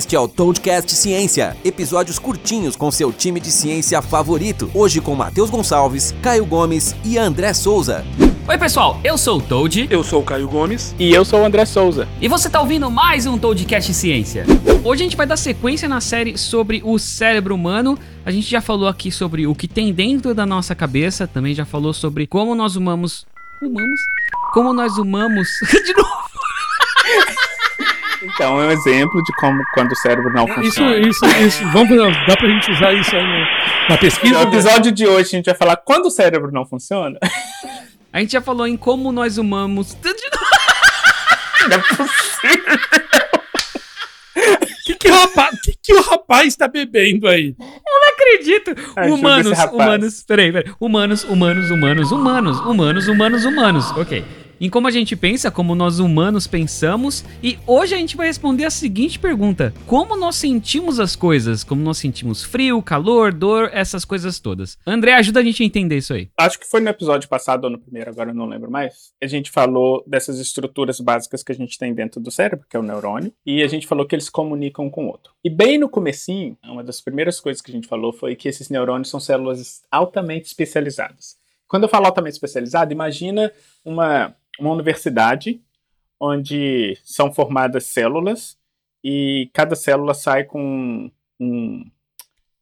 [0.00, 4.70] Este é o Toadcast Ciência, episódios curtinhos com seu time de ciência favorito.
[4.72, 8.02] Hoje com Matheus Gonçalves, Caio Gomes e André Souza.
[8.48, 9.88] Oi, pessoal, eu sou o Toad.
[9.90, 10.94] Eu sou o Caio Gomes.
[10.98, 12.08] E eu sou o André Souza.
[12.18, 14.46] E você tá ouvindo mais um Toadcast Ciência.
[14.82, 17.98] Hoje a gente vai dar sequência na série sobre o cérebro humano.
[18.24, 21.66] A gente já falou aqui sobre o que tem dentro da nossa cabeça, também já
[21.66, 23.26] falou sobre como nós humamos.
[23.62, 24.00] Humamos?
[24.54, 25.46] Como nós humamos.
[25.84, 26.29] De novo.
[28.34, 30.96] Então, é um exemplo de como quando o cérebro não funciona.
[30.98, 31.68] Isso, isso, isso.
[31.72, 33.46] Vamos, dá pra gente usar isso aí
[33.88, 34.34] na pesquisa?
[34.34, 37.18] No episódio de hoje a gente vai falar quando o cérebro não funciona.
[38.12, 39.86] A gente já falou em como nós novo.
[41.68, 42.78] Não é possível.
[44.36, 47.54] O que, que, o rapaz, que, que o rapaz tá bebendo aí?
[47.58, 48.70] Não acredito.
[48.96, 50.22] Ajuda humanos, humanos.
[50.22, 50.74] Peraí, peraí.
[50.80, 53.90] Humanos, humanos, humanos, humanos, humanos, humanos, humanos.
[53.92, 54.24] Ok.
[54.60, 57.24] Em como a gente pensa, como nós humanos pensamos.
[57.42, 61.64] E hoje a gente vai responder a seguinte pergunta: Como nós sentimos as coisas?
[61.64, 64.76] Como nós sentimos frio, calor, dor, essas coisas todas.
[64.86, 66.28] André, ajuda a gente a entender isso aí.
[66.36, 69.14] Acho que foi no episódio passado ou no primeiro, agora eu não lembro mais.
[69.22, 72.80] A gente falou dessas estruturas básicas que a gente tem dentro do cérebro, que é
[72.80, 75.32] o neurônio, e a gente falou que eles comunicam com o outro.
[75.42, 78.68] E bem no comecinho, uma das primeiras coisas que a gente falou foi que esses
[78.68, 81.40] neurônios são células altamente especializadas.
[81.70, 83.52] Quando eu falo altamente especializado, imagina
[83.84, 85.60] uma, uma universidade
[86.18, 88.58] onde são formadas células
[89.02, 91.90] e cada célula sai com um-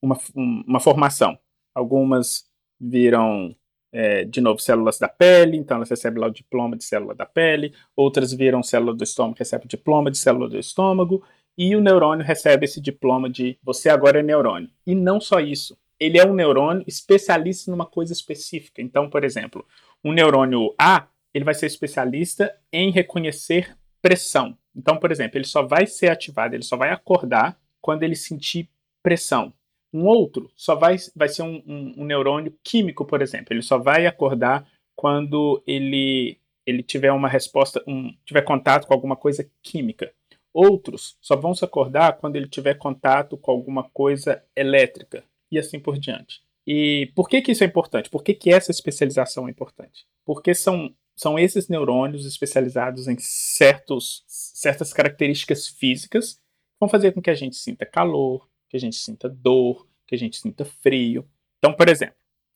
[0.01, 1.37] uma, um- uma formação.
[1.75, 2.49] Algumas
[2.81, 3.55] viram,
[3.93, 7.27] é, de novo, células da pele, então elas recebem lá o diploma de célula da
[7.27, 7.75] pele.
[7.97, 11.25] Outras viram célula do estômago, recebem o diploma de célula do estômago.
[11.57, 14.71] E o neurônio recebe esse diploma de você agora é neurônio.
[14.87, 15.77] E não só isso.
[15.99, 18.81] Ele é um neurônio especialista numa coisa específica.
[18.81, 19.67] Então, por exemplo,
[20.05, 24.57] um neurônio A, ele vai ser especialista em reconhecer pressão.
[24.75, 28.69] Então, por exemplo, ele só vai ser ativado, ele só vai acordar quando ele sentir
[29.03, 29.53] pressão.
[29.93, 33.53] Um outro só vai, vai ser um, um- um neurônio químico, por exemplo.
[33.53, 39.17] Ele só vai acordar quando ele, ele tiver uma resposta, um, tiver contato com alguma
[39.17, 40.13] coisa química.
[40.53, 45.79] Outros só vão se acordar quando ele tiver contato com alguma coisa elétrica e assim
[45.79, 46.43] por diante.
[46.67, 48.11] E por que, que isso é importante?
[48.11, 50.05] Por que, que essa especialização é importante?
[50.25, 56.41] Porque são, são esses neurônios especializados em certos, certas características físicas que
[56.79, 60.19] vão fazer com que a gente sinta calor, que a gente sinta dor, que a
[60.19, 61.29] gente sinta frio.
[61.59, 62.15] Então, por exemplo,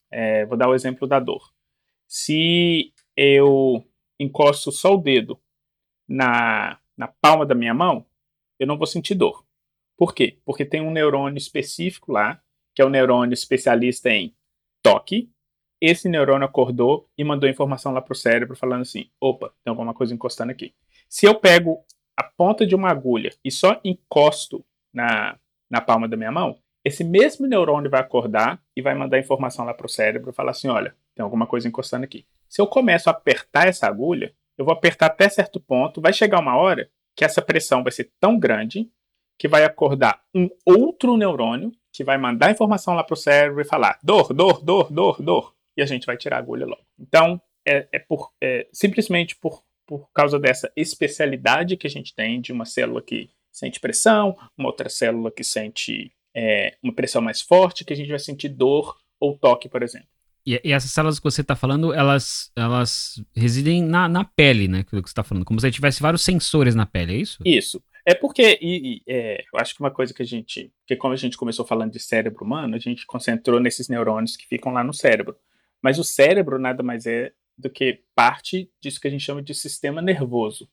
[0.09, 1.53] é, vou dar o exemplo da dor.
[2.07, 3.85] Se eu
[4.17, 5.37] encosto só o dedo
[6.07, 8.05] na, na palma da minha mão,
[8.57, 9.45] eu não vou sentir dor.
[9.97, 10.39] Por quê?
[10.45, 12.41] Porque tem um neurônio específico lá,
[12.73, 14.33] que é o neurônio especialista em
[14.81, 15.29] toque.
[15.85, 19.93] Esse neurônio acordou e mandou informação lá para o cérebro falando assim: opa, tem alguma
[19.93, 20.73] coisa encostando aqui.
[21.09, 21.83] Se eu pego
[22.15, 24.63] a ponta de uma agulha e só encosto
[24.93, 25.37] na,
[25.69, 29.73] na palma da minha mão, esse mesmo neurônio vai acordar e vai mandar informação lá
[29.73, 32.25] para o cérebro falar assim: olha, tem alguma coisa encostando aqui.
[32.47, 36.39] Se eu começo a apertar essa agulha, eu vou apertar até certo ponto, vai chegar
[36.39, 38.89] uma hora que essa pressão vai ser tão grande
[39.37, 43.65] que vai acordar um outro neurônio que vai mandar informação lá para o cérebro e
[43.65, 45.53] falar dor, dor, dor, dor, dor.
[45.75, 46.85] E a gente vai tirar a agulha logo.
[46.99, 52.41] Então, é, é por, é simplesmente por, por causa dessa especialidade que a gente tem
[52.41, 57.41] de uma célula que sente pressão, uma outra célula que sente é, uma pressão mais
[57.41, 60.07] forte, que a gente vai sentir dor ou toque, por exemplo.
[60.45, 64.79] E, e essas células que você está falando, elas, elas residem na, na pele, né?
[64.79, 65.45] Aquilo que você está falando.
[65.45, 67.39] Como se tivesse vários sensores na pele, é isso?
[67.45, 67.81] Isso.
[68.05, 71.13] É porque, e, e, é, eu acho que uma coisa que a gente, porque como
[71.13, 74.83] a gente começou falando de cérebro humano, a gente concentrou nesses neurônios que ficam lá
[74.83, 75.37] no cérebro.
[75.83, 79.53] Mas o cérebro nada mais é do que parte disso que a gente chama de
[79.53, 80.69] sistema nervoso.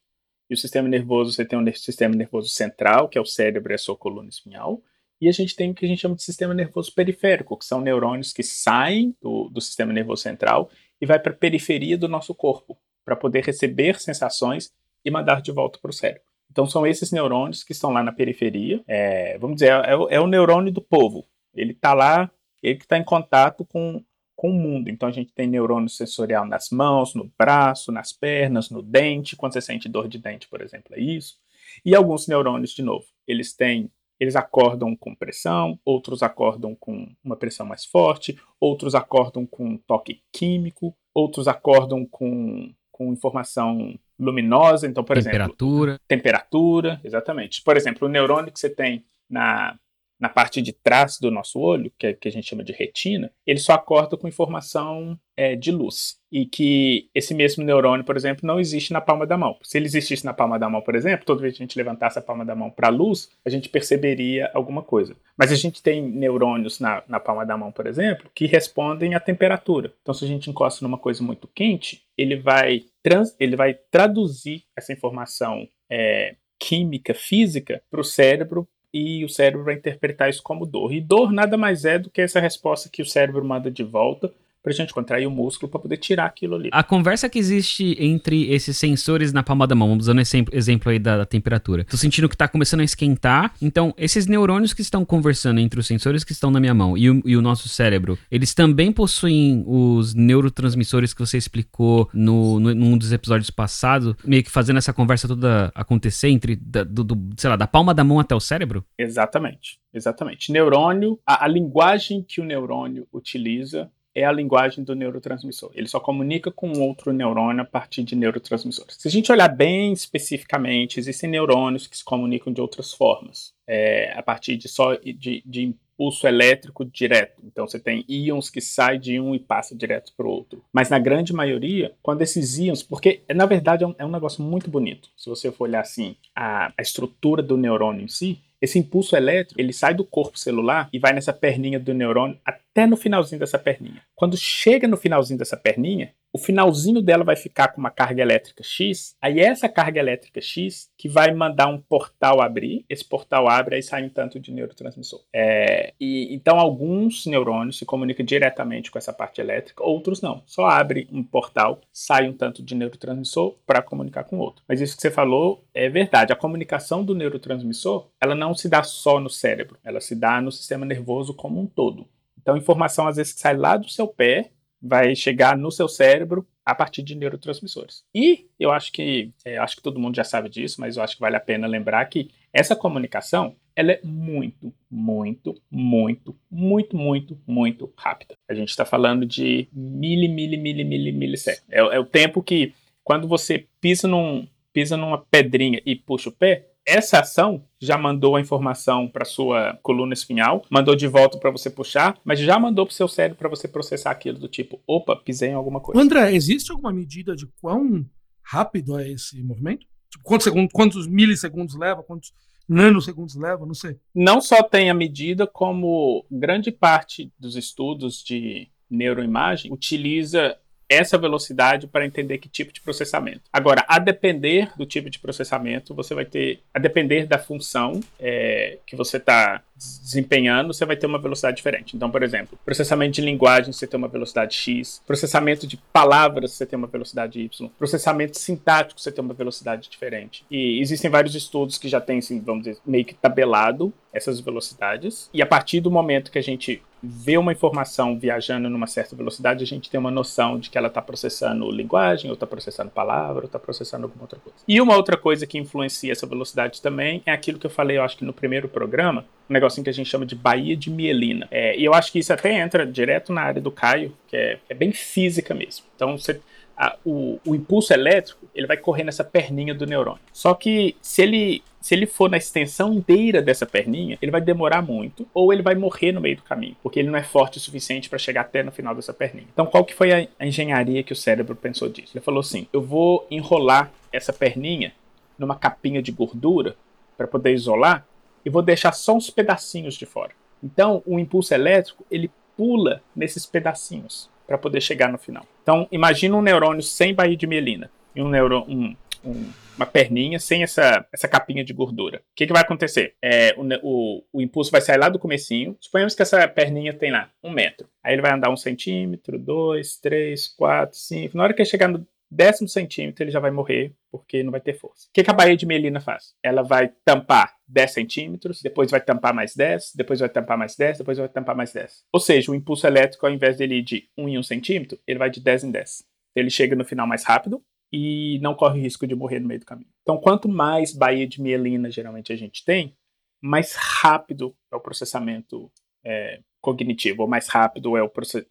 [0.48, 3.74] E o sistema nervoso, você tem um sistema nervoso central, que é o cérebro e
[3.74, 4.82] a sua coluna espinhal,
[5.20, 7.80] e a gente tem o que a gente chama de sistema nervoso periférico, que são
[7.80, 12.34] neurônios que saem do, do sistema nervoso central e vai para a periferia do nosso
[12.34, 14.72] corpo, para poder receber sensações
[15.04, 16.22] e mandar de volta para o cérebro.
[16.50, 18.82] Então são esses neurônios que estão lá na periferia.
[18.88, 21.26] É, vamos dizer, é, o- é o neurônio do povo.
[21.54, 22.30] Ele está lá,
[22.62, 24.02] ele que está em contato com,
[24.40, 24.88] com o mundo.
[24.88, 29.36] Então a gente tem neurônio sensorial nas mãos, no braço, nas pernas, no dente.
[29.36, 31.36] Quando você sente dor de dente, por exemplo, é isso.
[31.84, 37.36] E alguns neurônios, de novo, eles têm, eles acordam com pressão, outros acordam com uma
[37.36, 44.86] pressão mais forte, outros acordam com um toque químico, outros acordam com, com informação luminosa.
[44.86, 46.00] Então, por exemplo, Temperatura.
[46.08, 47.62] temperatura, exatamente.
[47.62, 49.78] Por exemplo, o neurônio que você tem na,
[50.20, 53.32] na parte de trás do nosso olho, que, é, que a gente chama de retina,
[53.46, 56.20] ele só acorda com informação é, de luz.
[56.30, 59.56] E que esse mesmo neurônio, por exemplo, não existe na palma da mão.
[59.62, 62.18] Se ele existisse na palma da mão, por exemplo, toda vez que a gente levantasse
[62.18, 65.16] a palma da mão para a luz, a gente perceberia alguma coisa.
[65.36, 69.20] Mas a gente tem neurônios na, na palma da mão, por exemplo, que respondem à
[69.20, 69.92] temperatura.
[70.02, 74.64] Então, se a gente encosta numa coisa muito quente, ele vai, trans, ele vai traduzir
[74.76, 80.66] essa informação é, química, física, para o cérebro e o cérebro vai interpretar isso como
[80.66, 80.92] dor.
[80.92, 84.32] E dor nada mais é do que essa resposta que o cérebro manda de volta
[84.62, 86.68] pra gente contrair o músculo para poder tirar aquilo ali.
[86.72, 90.90] A conversa que existe entre esses sensores na palma da mão, vamos usando esse exemplo
[90.90, 91.84] aí da, da, temperatura.
[91.84, 95.86] Tô sentindo que tá começando a esquentar, então esses neurônios que estão conversando entre os
[95.86, 99.64] sensores que estão na minha mão e o, e o nosso cérebro, eles também possuem
[99.66, 104.92] os neurotransmissores que você explicou no, no, num dos episódios passados, meio que fazendo essa
[104.92, 108.40] conversa toda acontecer entre, da, do, do, sei lá, da palma da mão até o
[108.40, 108.84] cérebro?
[108.98, 110.52] Exatamente, exatamente.
[110.52, 115.70] Neurônio, a, a linguagem que o neurônio utiliza é a linguagem do neurotransmissor.
[115.74, 118.96] Ele só comunica com outro neurônio a partir de neurotransmissores.
[118.98, 124.12] Se a gente olhar bem especificamente, existem neurônios que se comunicam de outras formas, é,
[124.16, 127.42] a partir de só de, de impulso elétrico direto.
[127.44, 130.64] Então você tem íons que saem de um e passa direto para o outro.
[130.72, 134.42] Mas na grande maioria, quando esses íons, porque na verdade é um, é um negócio
[134.42, 135.10] muito bonito.
[135.16, 139.60] Se você for olhar assim a, a estrutura do neurônio em si, esse impulso elétrico,
[139.60, 142.38] ele sai do corpo celular e vai nessa perninha do neurônio
[142.72, 144.02] até no finalzinho dessa perninha.
[144.14, 148.62] Quando chega no finalzinho dessa perninha, o finalzinho dela vai ficar com uma carga elétrica
[148.62, 153.74] X, aí essa carga elétrica X que vai mandar um portal abrir, esse portal abre,
[153.74, 155.20] aí sai um tanto de neurotransmissor.
[155.34, 160.42] É, e, então alguns neurônios se comunicam diretamente com essa parte elétrica, outros não.
[160.46, 164.62] Só abre um portal, sai um tanto de neurotransmissor para comunicar com o outro.
[164.68, 166.32] Mas isso que você falou é verdade.
[166.32, 170.52] A comunicação do neurotransmissor, ela não se dá só no cérebro, ela se dá no
[170.52, 172.06] sistema nervoso como um todo.
[172.40, 174.50] Então, informação às vezes que sai lá do seu pé
[174.82, 178.04] vai chegar no seu cérebro a partir de neurotransmissores.
[178.14, 181.16] E eu acho que é, acho que todo mundo já sabe disso, mas eu acho
[181.16, 187.38] que vale a pena lembrar que essa comunicação ela é muito, muito, muito, muito, muito,
[187.46, 188.34] muito rápida.
[188.48, 191.64] A gente está falando de mili, mili, mili, mili, milissegundos.
[191.70, 196.32] É, é o tempo que quando você pisa num pisa numa pedrinha e puxa o
[196.32, 201.50] pé, essa ação já mandou a informação para sua coluna espinhal, mandou de volta para
[201.50, 204.80] você puxar, mas já mandou para o seu cérebro para você processar aquilo do tipo,
[204.86, 206.00] opa, pisei em alguma coisa.
[206.00, 208.04] André, existe alguma medida de quão
[208.42, 209.86] rápido é esse movimento?
[210.10, 212.02] Tipo, quantos, segundos, quantos milissegundos leva?
[212.02, 212.32] Quantos
[212.68, 213.64] nanosegundos leva?
[213.64, 213.96] Não sei.
[214.14, 220.56] Não só tem a medida, como grande parte dos estudos de neuroimagem utiliza
[220.90, 223.42] essa velocidade para entender que tipo de processamento.
[223.52, 228.78] Agora, a depender do tipo de processamento, você vai ter, a depender da função é,
[228.84, 231.96] que você está desempenhando, você vai ter uma velocidade diferente.
[231.96, 236.66] Então, por exemplo, processamento de linguagem, você tem uma velocidade X, processamento de palavras, você
[236.66, 240.44] tem uma velocidade Y, processamento sintático, você tem uma velocidade diferente.
[240.50, 245.30] E existem vários estudos que já têm, assim, vamos dizer, meio que tabelado essas velocidades,
[245.32, 249.64] e a partir do momento que a gente vê uma informação viajando numa certa velocidade,
[249.64, 253.42] a gente tem uma noção de que ela está processando linguagem, ou está processando palavra,
[253.42, 254.58] ou está processando alguma outra coisa.
[254.66, 258.02] E uma outra coisa que influencia essa velocidade também é aquilo que eu falei, eu
[258.02, 261.48] acho que no primeiro programa, um negocinho que a gente chama de baía de mielina.
[261.50, 264.58] É, e eu acho que isso até entra direto na área do Caio, que é,
[264.68, 265.84] é bem física mesmo.
[265.96, 266.40] Então, você,
[266.76, 270.20] a, o, o impulso elétrico ele vai correr nessa perninha do neurônio.
[270.32, 274.82] Só que se ele se ele for na extensão inteira dessa perninha, ele vai demorar
[274.82, 277.60] muito, ou ele vai morrer no meio do caminho, porque ele não é forte o
[277.60, 279.46] suficiente para chegar até no final dessa perninha.
[279.50, 282.12] Então, qual que foi a, a engenharia que o cérebro pensou disso?
[282.14, 284.92] Ele falou assim: eu vou enrolar essa perninha
[285.38, 286.76] numa capinha de gordura
[287.16, 288.06] para poder isolar
[288.44, 290.32] e vou deixar só uns pedacinhos de fora.
[290.62, 295.46] Então, o impulso elétrico ele pula nesses pedacinhos para poder chegar no final.
[295.62, 300.38] Então, imagina um neurônio sem baía de mielina e um neurônio, um, um uma perninha
[300.38, 302.18] sem essa, essa capinha de gordura.
[302.18, 303.14] O que, que vai acontecer?
[303.22, 305.74] É, o, o, o, impulso vai sair lá do comecinho.
[305.80, 307.88] Suponhamos que essa perninha tem lá um metro.
[308.04, 311.34] Aí ele vai andar um centímetro, dois, três, quatro, cinco.
[311.34, 314.60] Na hora que ele chegar no décimo centímetro, ele já vai morrer, porque não vai
[314.60, 315.08] ter força.
[315.08, 316.34] O que, que a baía de melina faz?
[316.42, 320.98] Ela vai tampar 10 centímetros, depois vai tampar mais 10, depois vai tampar mais 10,
[320.98, 322.04] depois vai tampar mais 10.
[322.12, 325.18] Ou seja, o impulso elétrico, ao invés dele ir de 1 em 1 centímetro, ele
[325.18, 326.04] vai de 10 em 10.
[326.36, 329.66] Ele chega no final mais rápido, e não corre risco de morrer no meio do
[329.66, 329.90] caminho.
[330.02, 332.96] Então, quanto mais baía de mielina geralmente a gente tem,
[333.42, 335.70] mais rápido é o processamento
[336.04, 338.02] é, cognitivo, ou mais rápido é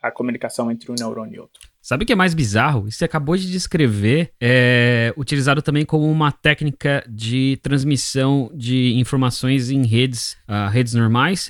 [0.01, 1.69] a comunicação entre um neurônio e outro.
[1.81, 2.87] Sabe o que é mais bizarro?
[2.87, 9.69] Isso você acabou de descrever, é utilizado também como uma técnica de transmissão de informações
[9.69, 11.49] em redes, uh, redes normais,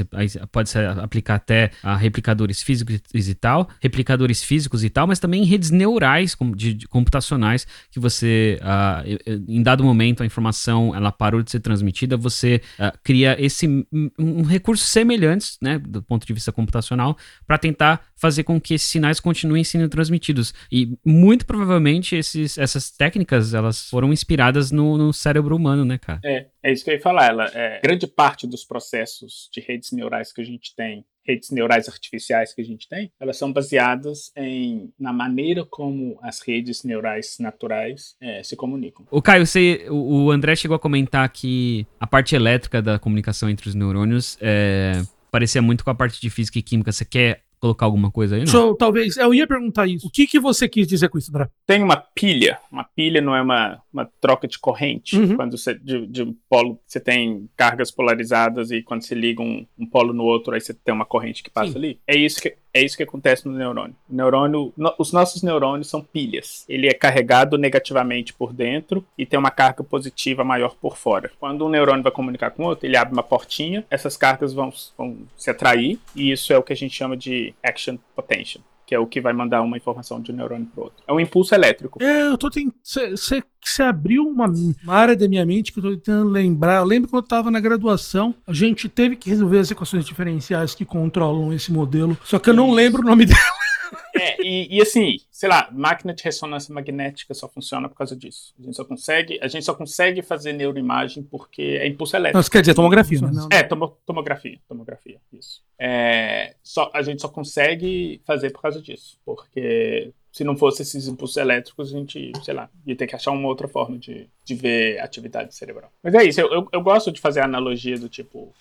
[0.51, 5.41] pode se aplicar até a replicadores físicos e tal, replicadores físicos e tal, mas também
[5.41, 11.11] em redes neurais de, de computacionais que você, uh, em dado momento, a informação ela
[11.11, 13.67] parou de ser transmitida, você uh, cria esse
[14.17, 18.87] um recurso semelhante, né, do ponto de vista computacional, para tentar fazer com que esses
[18.87, 25.13] sinais continuem sendo transmitidos e muito provavelmente esses, essas técnicas elas foram inspiradas no, no,
[25.13, 26.19] cérebro humano, né, cara?
[26.23, 27.27] É, é isso que eu ia falar.
[27.27, 31.87] Ela, é, grande parte dos processos de redes neurais que a gente tem redes neurais
[31.87, 37.37] artificiais que a gente tem, elas são baseadas em, na maneira como as redes neurais
[37.39, 39.05] naturais é, se comunicam.
[39.11, 43.47] O Caio, você, o, o, André chegou a comentar que a parte elétrica da comunicação
[43.47, 46.91] entre os neurônios é, parecia muito com a parte de física e química.
[46.91, 48.41] Você quer colocar alguma coisa aí?
[48.41, 48.47] Não?
[48.47, 49.17] Show, talvez.
[49.17, 50.07] Eu ia perguntar isso.
[50.07, 51.49] O que, que você quis dizer com isso, André?
[51.67, 52.57] Tem uma pilha.
[52.71, 55.17] Uma pilha não é uma, uma troca de corrente.
[55.17, 55.35] Uhum.
[55.35, 59.65] Quando você, de, de, um polo, você tem cargas polarizadas e quando você liga um,
[59.77, 61.77] um polo no outro, aí você tem uma corrente que passa Sim.
[61.77, 61.99] ali.
[62.07, 63.95] É isso que é isso que acontece no neurônio.
[64.09, 66.65] O neurônio, no, os nossos neurônios são pilhas.
[66.67, 71.31] Ele é carregado negativamente por dentro e tem uma carga positiva maior por fora.
[71.39, 75.17] Quando um neurônio vai comunicar com outro, ele abre uma portinha, essas cargas vão, vão
[75.37, 78.97] se atrair e isso é o que a gente chama de action potential que é
[78.97, 81.03] o que vai mandar uma informação de um neurônio para outro.
[81.07, 82.01] É um impulso elétrico.
[82.01, 82.73] É, eu tô tentando.
[82.83, 86.77] Você abriu uma, uma, área da minha mente que eu tô tentando lembrar.
[86.77, 90.73] Eu lembro quando eu tava na graduação, a gente teve que resolver as equações diferenciais
[90.73, 92.17] que controlam esse modelo.
[92.23, 93.58] Só que eu não lembro o nome dela.
[94.19, 98.53] É, e, e, assim, sei lá, máquina de ressonância magnética só funciona por causa disso.
[98.59, 102.35] A gente só consegue, a gente só consegue fazer neuroimagem porque é impulso elétrico.
[102.35, 103.31] Não, isso quer dizer tomografia, né?
[103.51, 105.61] É, tomo, tomografia, tomografia, isso.
[105.77, 111.07] É, só, a gente só consegue fazer por causa disso, porque se não fosse esses
[111.07, 114.55] impulsos elétricos, a gente, sei lá, ia ter que achar uma outra forma de, de
[114.55, 115.91] ver atividade cerebral.
[116.03, 118.53] Mas é isso, eu, eu, eu gosto de fazer a analogia do tipo,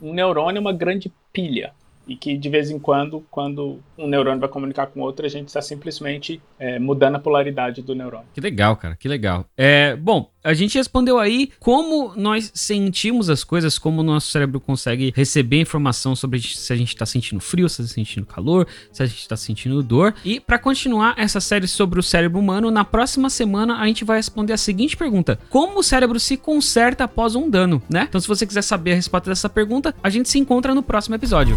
[0.00, 1.74] um neurônio é uma grande pilha
[2.06, 5.48] e que de vez em quando, quando um neurônio vai comunicar com outro, a gente
[5.48, 8.26] está simplesmente é, mudando a polaridade do neurônio.
[8.34, 9.46] Que legal, cara, que legal.
[9.56, 14.60] É, bom, a gente respondeu aí como nós sentimos as coisas, como o nosso cérebro
[14.60, 19.02] consegue receber informação sobre se a gente está sentindo frio, se está sentindo calor, se
[19.02, 20.14] a gente está sentindo dor.
[20.24, 24.16] E para continuar essa série sobre o cérebro humano, na próxima semana a gente vai
[24.16, 28.06] responder a seguinte pergunta: Como o cérebro se conserta após um dano, né?
[28.08, 31.14] Então, se você quiser saber a resposta dessa pergunta, a gente se encontra no próximo
[31.14, 31.56] episódio.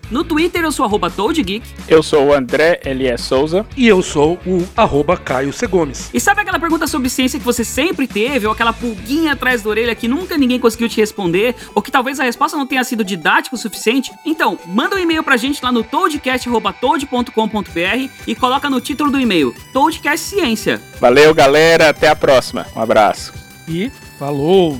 [0.11, 1.65] No Twitter eu sou arroba ToadGeek.
[1.87, 3.23] Eu sou o André L.S.
[3.23, 3.65] Souza.
[3.77, 5.65] E eu sou o arroba Caio C.
[5.65, 6.09] Gomes.
[6.13, 9.69] E sabe aquela pergunta sobre ciência que você sempre teve, ou aquela pulguinha atrás da
[9.69, 13.05] orelha que nunca ninguém conseguiu te responder, ou que talvez a resposta não tenha sido
[13.05, 14.11] didática o suficiente?
[14.25, 19.55] Então, manda um e-mail pra gente lá no toadcast.toad.com.br e coloca no título do e-mail
[19.71, 20.81] Toadcast Ciência.
[20.99, 21.87] Valeu, galera.
[21.89, 22.67] Até a próxima.
[22.75, 23.33] Um abraço.
[23.67, 24.77] E falou!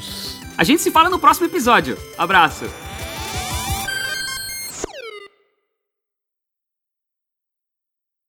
[0.57, 1.97] A gente se fala no próximo episódio.
[2.17, 2.65] Abraço.